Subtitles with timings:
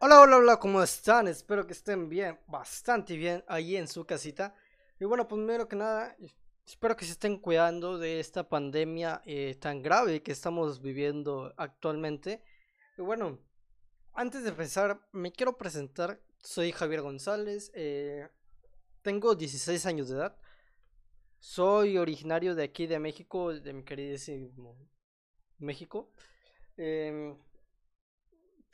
[0.00, 1.26] Hola, hola, hola, ¿cómo están?
[1.26, 4.54] Espero que estén bien, bastante bien ahí en su casita.
[5.00, 6.16] Y bueno, pues primero que nada,
[6.64, 12.44] espero que se estén cuidando de esta pandemia eh, tan grave que estamos viviendo actualmente.
[12.96, 13.40] Y bueno,
[14.12, 16.20] antes de empezar, me quiero presentar.
[16.44, 18.28] Soy Javier González, eh,
[19.02, 20.36] tengo 16 años de edad.
[21.40, 24.78] Soy originario de aquí de México, de mi queridísimo
[25.58, 26.12] México.
[26.76, 27.36] Em,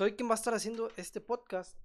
[0.00, 1.76] soy quien va a estar haciendo este podcast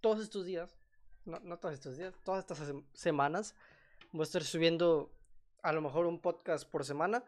[0.00, 0.78] todos estos días.
[1.24, 3.56] No, no todos estos días, todas estas semanas.
[4.12, 5.10] Voy a estar subiendo
[5.64, 7.24] a lo mejor un podcast por semana.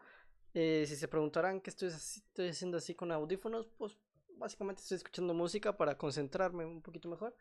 [0.53, 3.97] Eh, si se preguntarán qué estoy, estoy haciendo así con audífonos, pues
[4.37, 7.35] básicamente estoy escuchando música para concentrarme un poquito mejor.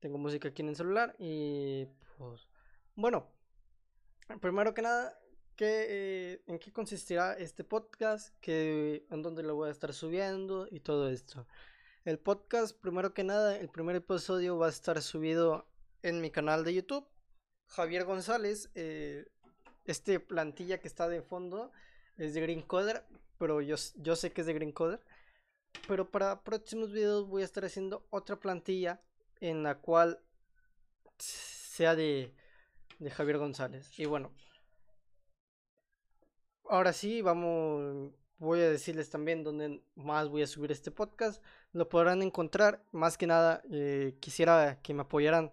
[0.00, 1.86] Tengo música aquí en el celular y
[2.18, 2.46] pues
[2.96, 3.30] bueno,
[4.42, 5.18] primero que nada
[5.60, 10.80] eh, en qué consistirá este podcast, que, en dónde lo voy a estar subiendo y
[10.80, 11.46] todo esto.
[12.04, 15.66] El podcast, primero que nada, el primer episodio va a estar subido
[16.02, 17.06] en mi canal de YouTube,
[17.68, 18.70] Javier González.
[18.74, 19.26] Eh,
[19.84, 21.70] este plantilla que está de fondo
[22.16, 23.04] es de Green Coder,
[23.38, 25.00] pero yo, yo sé que es de Green Coder.
[25.88, 29.00] Pero para próximos videos voy a estar haciendo otra plantilla
[29.40, 30.20] en la cual
[31.18, 32.34] sea de,
[32.98, 33.98] de Javier González.
[33.98, 34.32] Y bueno,
[36.68, 41.42] ahora sí, vamos, voy a decirles también dónde más voy a subir este podcast.
[41.72, 42.82] Lo podrán encontrar.
[42.92, 45.52] Más que nada, eh, quisiera que me apoyaran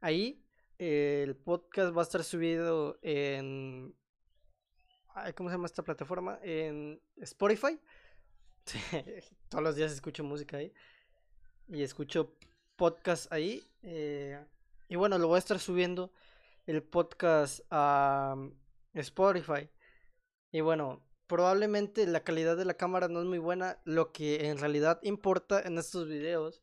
[0.00, 0.42] ahí.
[0.78, 3.94] el podcast va a estar subido en...
[5.34, 6.38] ¿Cómo se llama esta plataforma?
[6.42, 7.80] En Spotify.
[9.48, 10.72] Todos los días escucho música ahí.
[11.68, 12.36] Y escucho
[12.76, 13.62] podcast ahí.
[13.82, 14.38] Eh,
[14.88, 16.12] y bueno, lo voy a estar subiendo
[16.66, 18.36] el podcast a
[18.94, 19.68] Spotify.
[20.50, 23.78] Y bueno, probablemente la calidad de la cámara no es muy buena.
[23.84, 26.62] Lo que en realidad importa en estos videos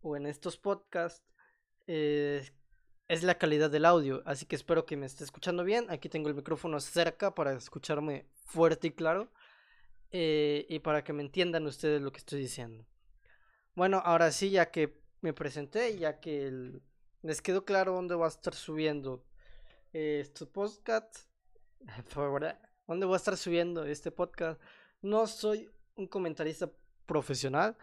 [0.00, 1.24] o en estos podcasts
[1.86, 2.48] eh,
[3.08, 4.22] es la calidad del audio.
[4.26, 5.86] Así que espero que me esté escuchando bien.
[5.90, 9.30] Aquí tengo el micrófono cerca para escucharme fuerte y claro.
[10.10, 12.86] Eh, y para que me entiendan ustedes lo que estoy diciendo.
[13.74, 16.80] Bueno, ahora sí, ya que me presenté, ya que
[17.22, 19.24] les quedó claro dónde va a estar subiendo
[19.92, 21.28] eh, estos podcasts.
[22.86, 24.60] ¿Dónde voy a estar subiendo este podcast?
[25.02, 26.70] No soy un comentarista
[27.04, 27.76] profesional,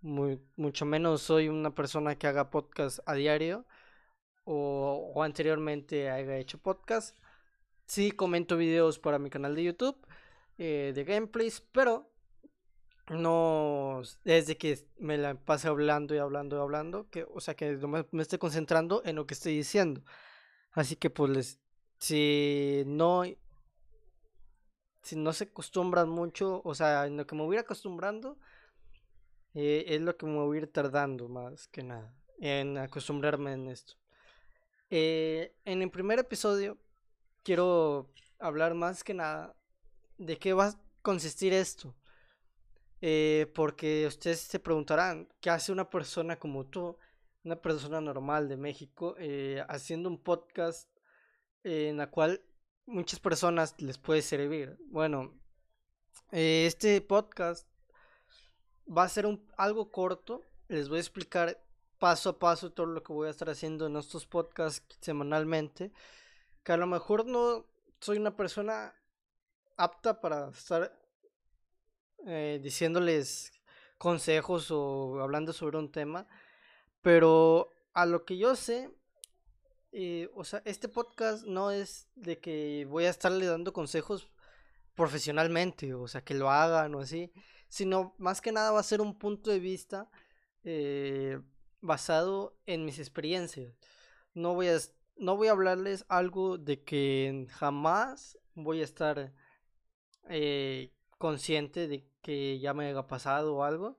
[0.00, 3.66] muy, mucho menos soy una persona que haga podcast a diario
[4.44, 7.14] o, o anteriormente haya hecho podcast.
[7.84, 9.98] Sí comento videos para mi canal de YouTube
[10.56, 12.10] eh, de gameplays, pero
[13.10, 17.76] no desde que me la pase hablando y hablando y hablando, que, o sea que
[17.76, 20.02] me, me estoy concentrando en lo que estoy diciendo.
[20.72, 21.60] Así que pues les,
[21.98, 23.24] si no
[25.08, 28.36] si no se acostumbran mucho, o sea, en lo que me voy a ir acostumbrando,
[29.54, 33.68] eh, es lo que me voy a ir tardando más que nada en acostumbrarme en
[33.68, 33.94] esto.
[34.90, 36.76] Eh, en el primer episodio
[37.42, 39.56] quiero hablar más que nada
[40.18, 41.96] de qué va a consistir esto.
[43.00, 46.98] Eh, porque ustedes se preguntarán, ¿qué hace una persona como tú,
[47.44, 49.16] una persona normal de México,
[49.68, 50.90] haciendo un podcast
[51.64, 52.42] en la cual
[52.88, 54.76] muchas personas les puede servir.
[54.86, 55.34] Bueno,
[56.32, 57.68] eh, este podcast
[58.86, 60.42] va a ser un, algo corto.
[60.68, 61.62] Les voy a explicar
[61.98, 65.92] paso a paso todo lo que voy a estar haciendo en estos podcasts semanalmente.
[66.64, 67.66] Que a lo mejor no
[68.00, 68.94] soy una persona
[69.76, 70.98] apta para estar
[72.26, 73.52] eh, diciéndoles
[73.98, 76.26] consejos o hablando sobre un tema.
[77.02, 78.90] Pero a lo que yo sé,
[79.92, 84.30] eh, o sea, este podcast no es de que voy a estarle dando consejos
[84.94, 87.32] profesionalmente, o sea, que lo hagan o así,
[87.68, 90.10] sino más que nada va a ser un punto de vista
[90.64, 91.40] eh,
[91.80, 93.74] basado en mis experiencias.
[94.34, 94.78] No voy, a,
[95.16, 99.32] no voy a hablarles algo de que jamás voy a estar
[100.28, 103.98] eh, consciente de que ya me haya pasado o algo.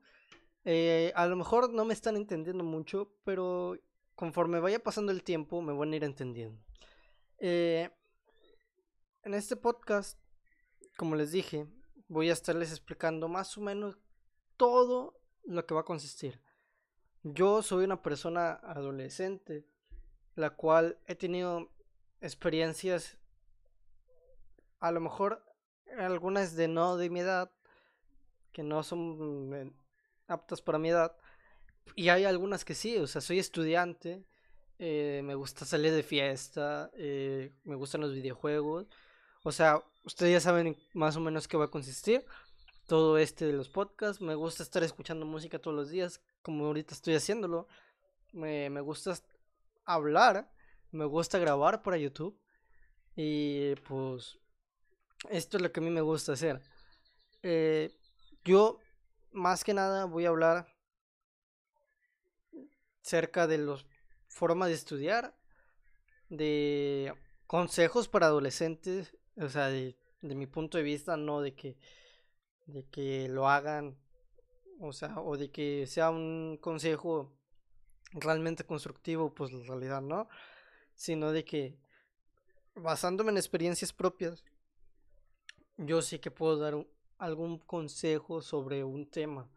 [1.16, 3.78] a lo mejor no me están entendiendo mucho, pero
[4.20, 6.62] conforme vaya pasando el tiempo me van a ir entendiendo.
[7.38, 7.90] Eh,
[9.24, 10.20] en este podcast,
[10.98, 11.68] como les dije,
[12.10, 13.98] voy a estarles explicando más o menos
[14.58, 16.42] todo lo que va a consistir.
[17.24, 19.66] Yo soy una persona adolescente,
[20.36, 21.72] la cual he tenido
[22.20, 23.18] experiencias,
[24.82, 25.46] a lo mejor
[25.98, 27.54] algunas de no de mi edad,
[28.52, 29.72] que no son eh,
[30.28, 31.16] aptas para mi edad,
[31.96, 34.24] y hay algunas que sí, o sea, soy estudiante,
[34.80, 38.88] eh, me gusta salir de fiesta, eh, me gustan los videojuegos.
[39.44, 42.26] O sea, ustedes ya saben más o menos qué va a consistir.
[42.88, 44.22] todo este de los podcasts.
[44.22, 47.68] Me gusta estar escuchando música todos los días, como ahorita estoy haciéndolo.
[48.34, 49.16] Me, me gusta
[49.86, 50.50] hablar,
[50.92, 52.40] me gusta grabar para YouTube.
[53.16, 54.40] Y pues
[55.30, 56.62] esto es lo que a mí me gusta hacer.
[57.44, 57.92] Eh,
[58.44, 58.80] yo
[59.32, 60.68] más que nada voy a hablar
[63.02, 63.86] cerca de las
[64.28, 65.36] formas de estudiar,
[66.30, 67.14] de
[67.48, 71.78] consejos para adolescentes, o sea, de, mi punto de vista, no de que,
[72.68, 73.98] de que lo hagan,
[74.80, 77.34] o sea, o de que sea un consejo
[78.12, 80.30] realmente constructivo, pues en realidad no,
[80.96, 81.78] sino de que
[82.76, 84.44] basándome en experiencias propias,
[85.78, 86.86] yo sí que puedo dar
[87.18, 89.50] algún consejo sobre un tema,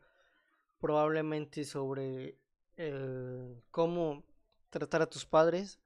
[0.79, 2.39] probablemente sobre
[2.89, 4.25] el cómo
[4.71, 5.79] tratar a tus padres,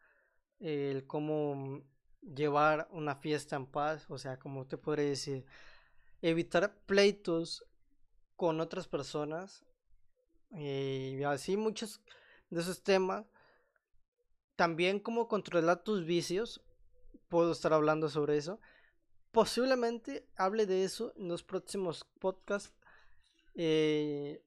[0.59, 1.83] el cómo
[2.23, 5.45] llevar una fiesta en paz, o sea, como te podría decir,
[6.23, 7.65] evitar pleitos
[8.37, 9.65] con otras personas
[10.51, 12.01] y así muchos
[12.51, 13.27] de esos temas.
[14.57, 16.63] También cómo controlar tus vicios,
[17.29, 18.59] puedo estar hablando sobre eso.
[19.33, 22.73] Posiblemente hable de eso en los próximos podcasts.
[23.55, 24.43] Eh,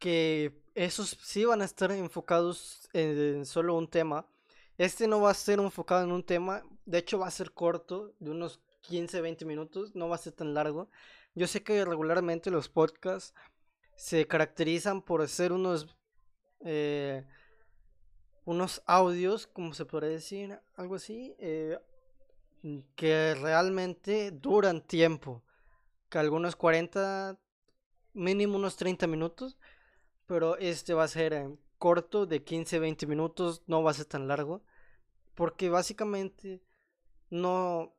[0.00, 4.26] que esos sí van a estar enfocados en, solo un tema.
[4.78, 8.14] Este no va a ser enfocado en un tema, de hecho va a ser corto,
[8.18, 10.88] de unos 15, 20 minutos, no va a ser tan largo.
[11.34, 13.34] Yo sé que regularmente los podcasts
[13.96, 15.86] se caracterizan por ser unos
[16.60, 17.24] eh,
[18.44, 21.78] unos audios, como se podría decir, algo así, eh,
[22.96, 25.42] que realmente duran tiempo,
[26.08, 27.38] que algunos 40,
[28.12, 29.56] mínimo unos 30 minutos,
[30.30, 34.28] pero este va a ser corto, de 15, 20 minutos, no va a ser tan
[34.28, 34.62] largo,
[35.34, 36.62] porque básicamente
[37.30, 37.96] no,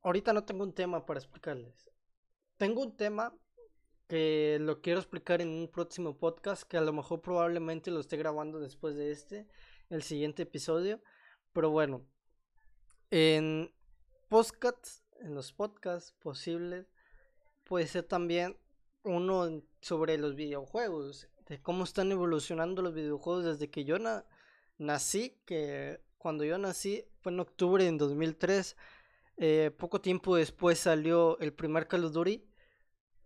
[0.00, 1.90] ahorita no tengo un tema para explicarles.
[2.56, 3.36] Tengo un tema
[4.08, 8.16] que lo quiero explicar en un próximo podcast, que a lo mejor probablemente lo esté
[8.16, 9.46] grabando después de este,
[9.90, 11.02] el siguiente episodio,
[11.52, 12.06] pero bueno,
[13.10, 13.70] en
[14.30, 16.86] podcasts, en los podcasts posibles,
[17.64, 18.56] puede ser también
[19.02, 23.96] uno sobre los videojuegos de cómo están evolucionando los videojuegos desde que yo
[24.78, 28.76] nací, que cuando yo nací fue en octubre de 2003,
[29.36, 32.44] eh, poco tiempo después salió el primer Call of Duty,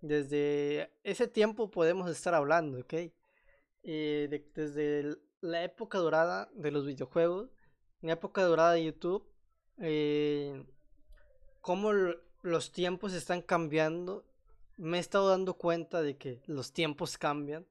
[0.00, 2.94] desde ese tiempo podemos estar hablando, ¿ok?
[3.82, 7.50] Eh, desde la época dorada de los videojuegos,
[8.00, 9.24] la época dorada de YouTube,
[9.78, 10.64] eh,
[11.60, 11.92] cómo
[12.42, 14.24] los tiempos están cambiando,
[14.76, 17.66] me he estado dando cuenta de que los tiempos cambian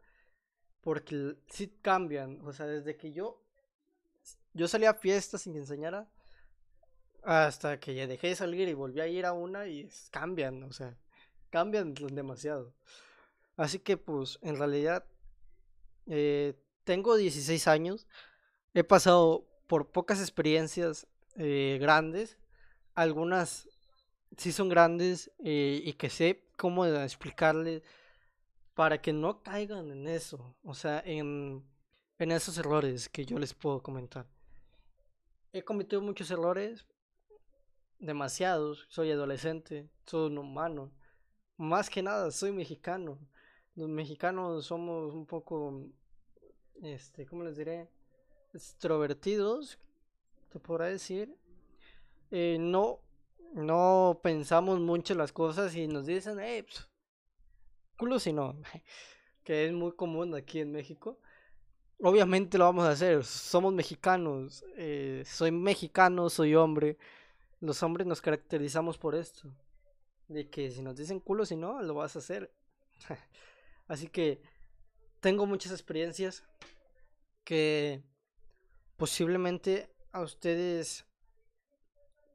[0.88, 3.44] porque sí cambian, o sea, desde que yo
[4.54, 6.08] yo salía a fiestas sin que enseñara
[7.24, 10.72] hasta que ya dejé de salir y volví a ir a una y cambian, o
[10.72, 10.98] sea,
[11.50, 12.74] cambian demasiado.
[13.58, 15.04] Así que pues en realidad
[16.06, 18.08] eh, tengo 16 años,
[18.74, 21.06] he pasado por pocas experiencias
[21.36, 22.38] eh, grandes,
[22.96, 23.68] algunas
[24.38, 27.84] sí son grandes eh, y que sé cómo explicarles
[28.78, 31.68] para que no caigan en eso, o sea, en,
[32.20, 34.28] en esos errores que yo les puedo comentar.
[35.52, 36.86] He cometido muchos errores,
[37.98, 40.92] demasiados, soy adolescente, soy un humano,
[41.58, 43.18] más que nada soy mexicano.
[43.74, 45.88] Los mexicanos somos un poco,
[46.84, 47.90] este, ¿cómo les diré?
[48.54, 49.80] Extrovertidos,
[50.50, 51.36] te podrá decir.
[52.30, 53.00] Eh, no,
[53.56, 56.87] no pensamos mucho las cosas y nos dicen, hey, pues,
[57.98, 58.56] culo si no,
[59.44, 61.20] que es muy común aquí en México.
[62.00, 66.98] Obviamente lo vamos a hacer, somos mexicanos, eh, soy mexicano, soy hombre.
[67.60, 69.50] Los hombres nos caracterizamos por esto,
[70.28, 72.54] de que si nos dicen culo si no, lo vas a hacer.
[73.88, 74.42] Así que
[75.20, 76.44] tengo muchas experiencias
[77.44, 78.04] que
[78.98, 81.06] posiblemente a ustedes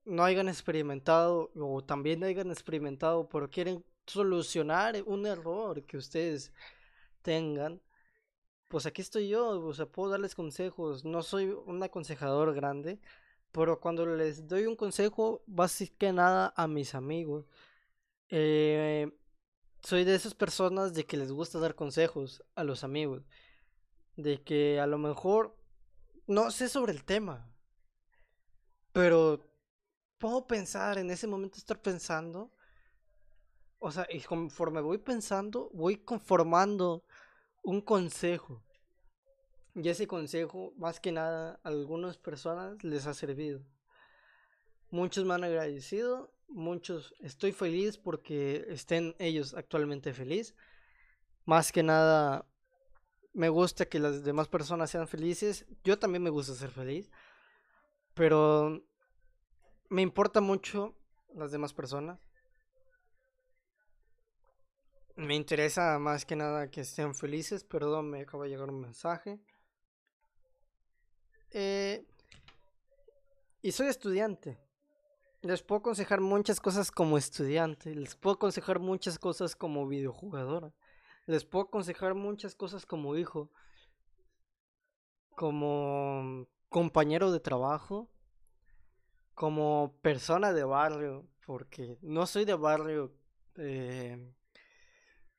[0.05, 6.53] no hayan experimentado o también hayan experimentado, pero quieren solucionar un error que ustedes
[7.23, 7.81] tengan,
[8.69, 13.01] pues aquí estoy yo, o sea, puedo darles consejos, no soy un aconsejador grande,
[13.53, 15.45] pero cuando les doy un consejo,
[15.99, 17.45] que nada a mis amigos.
[18.31, 19.13] Eh,
[19.83, 23.25] soy de esas personas de que les gusta dar consejos a los amigos,
[24.17, 25.57] de que a lo mejor
[26.27, 27.53] no sé sobre el tema,
[28.93, 29.45] pero
[30.19, 32.53] puedo pensar en ese momento, estar pensando
[33.83, 37.05] o sea, conforme voy pensando, voy conformando
[37.65, 38.63] un consejo.
[39.75, 43.67] Y ese consejo, más que nada, a algunas personas les ha servido.
[44.91, 50.55] Muchos me han agradecido, muchos, estoy feliz porque estén ellos actualmente feliz.
[51.45, 52.47] Más que nada,
[53.33, 55.67] me gusta que las demás personas sean felices.
[55.83, 57.11] Yo también me gusta ser feliz.
[58.15, 58.87] Pero
[59.89, 60.95] me importa mucho
[61.35, 62.21] las demás personas.
[65.17, 67.65] Me interesa más que nada que estén felices.
[67.65, 69.39] Perdón, me acaba de llegar un mensaje.
[71.51, 72.07] Eh,
[73.61, 74.59] y soy estudiante.
[75.43, 77.95] Les puedo aconsejar muchas cosas como estudiante.
[77.95, 80.73] Les puedo aconsejar muchas cosas como videojugadora.
[81.27, 83.51] Les puedo aconsejar muchas cosas como hijo.
[85.37, 88.09] Como compañero de trabajo.
[89.35, 91.27] Como persona de barrio.
[91.45, 93.13] Porque no soy de barrio.
[93.57, 94.33] Eh,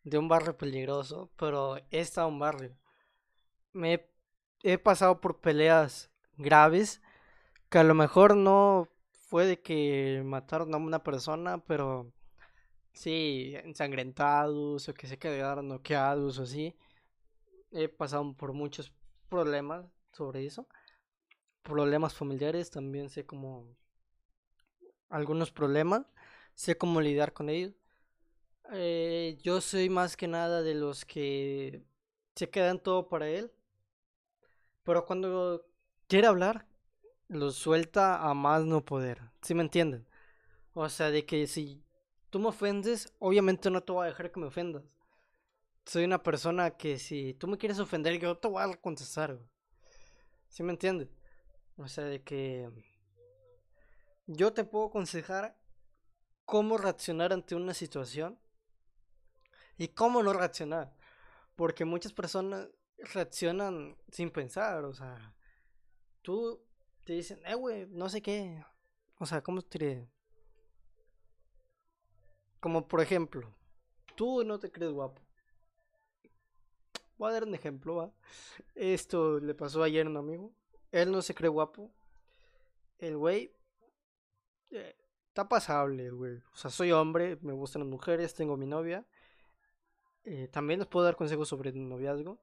[0.03, 1.31] de un barrio peligroso.
[1.37, 2.77] Pero he estado en un barrio.
[3.73, 4.09] Me
[4.63, 7.01] he pasado por peleas graves.
[7.69, 12.13] Que a lo mejor no fue de que mataron a una persona, pero
[12.93, 16.75] sí, ensangrentados o que se quedaron noqueados o así.
[17.71, 18.93] He pasado por muchos
[19.29, 20.67] problemas sobre eso.
[21.63, 23.75] Problemas familiares, también sé cómo
[25.09, 26.05] algunos problemas,
[26.53, 27.73] sé cómo lidiar con ellos.
[28.71, 31.83] Eh, yo soy más que nada de los que
[32.35, 33.51] se quedan todo para él.
[34.83, 35.65] Pero cuando
[36.07, 36.67] quiere hablar,
[37.27, 39.21] lo suelta a más no poder.
[39.41, 40.07] ¿Sí me entienden?
[40.73, 41.83] O sea, de que si
[42.29, 44.83] tú me ofendes, obviamente no te voy a dejar que me ofendas.
[45.85, 49.39] Soy una persona que si tú me quieres ofender, yo te voy a contestar.
[50.49, 51.09] ¿Sí me entiendes?
[51.77, 52.69] O sea, de que
[54.27, 55.57] yo te puedo aconsejar
[56.45, 58.39] cómo reaccionar ante una situación
[59.77, 60.93] y cómo no reaccionar.
[61.55, 62.67] Porque muchas personas
[63.13, 65.35] reaccionan sin pensar, o sea,
[66.21, 66.63] tú
[67.03, 68.63] te dicen, eh, güey, no sé qué.
[69.19, 70.09] O sea, ¿cómo te?
[72.59, 73.55] Como por ejemplo,
[74.15, 75.21] tú no te crees guapo.
[77.17, 78.13] Voy a dar un ejemplo, ¿va?
[78.73, 80.53] Esto le pasó ayer a un amigo.
[80.91, 81.93] Él no se cree guapo.
[82.97, 83.55] El güey
[84.71, 84.95] eh,
[85.27, 86.37] está pasable, güey.
[86.37, 89.05] O sea, soy hombre, me gustan las mujeres, tengo mi novia.
[90.25, 92.39] Eh, también les puedo dar consejos sobre el noviazgo.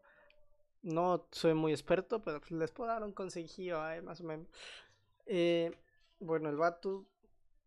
[0.82, 4.48] No soy muy experto, pero les puedo dar un consejillo, más o menos.
[5.26, 5.72] Eh,
[6.18, 7.06] bueno, el vato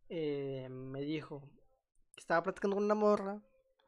[0.10, 1.41] eh, me dijo
[2.15, 3.41] que estaba platicando con una morra